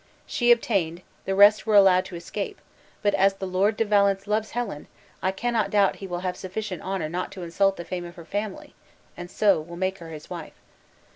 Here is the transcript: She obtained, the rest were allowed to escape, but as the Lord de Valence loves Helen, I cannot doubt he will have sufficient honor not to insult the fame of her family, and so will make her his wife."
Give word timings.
She 0.25 0.51
obtained, 0.51 1.03
the 1.25 1.35
rest 1.35 1.67
were 1.67 1.75
allowed 1.75 2.05
to 2.05 2.15
escape, 2.15 2.59
but 3.03 3.13
as 3.13 3.35
the 3.35 3.45
Lord 3.45 3.77
de 3.77 3.85
Valence 3.85 4.25
loves 4.25 4.49
Helen, 4.49 4.87
I 5.21 5.31
cannot 5.31 5.69
doubt 5.69 5.97
he 5.97 6.07
will 6.07 6.21
have 6.21 6.35
sufficient 6.35 6.81
honor 6.81 7.07
not 7.07 7.31
to 7.33 7.43
insult 7.43 7.77
the 7.77 7.85
fame 7.85 8.05
of 8.05 8.15
her 8.15 8.25
family, 8.25 8.73
and 9.15 9.29
so 9.29 9.61
will 9.61 9.77
make 9.77 9.99
her 9.99 10.09
his 10.09 10.27
wife." 10.27 10.53